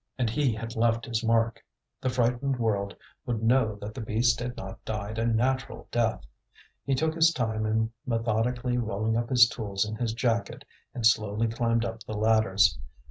And 0.17 0.31
he 0.31 0.51
had 0.53 0.75
left 0.75 1.05
his 1.05 1.23
mark; 1.23 1.63
the 2.01 2.09
frightened 2.09 2.57
world 2.57 2.95
would 3.27 3.43
know 3.43 3.75
that 3.75 3.93
the 3.93 4.01
beast 4.01 4.39
had 4.39 4.57
not 4.57 4.83
died 4.83 5.19
a 5.19 5.27
natural 5.27 5.87
death. 5.91 6.25
He 6.83 6.95
took 6.95 7.13
his 7.13 7.31
time 7.31 7.67
in 7.67 7.91
methodically 8.07 8.79
rolling 8.79 9.15
up 9.15 9.29
his 9.29 9.47
tools 9.47 9.85
in 9.85 9.97
his 9.97 10.13
jacket, 10.15 10.65
and 10.95 11.05
slowly 11.05 11.47
climbed 11.47 11.85
up 11.85 12.01
the 12.01 12.17
ladders. 12.17 12.79